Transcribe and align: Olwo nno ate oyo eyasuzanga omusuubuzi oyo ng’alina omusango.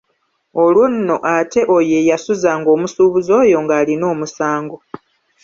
Olwo 0.63 0.83
nno 0.93 1.15
ate 1.35 1.61
oyo 1.75 1.93
eyasuzanga 2.01 2.67
omusuubuzi 2.75 3.31
oyo 3.41 3.57
ng’alina 3.63 4.05
omusango. 4.13 4.77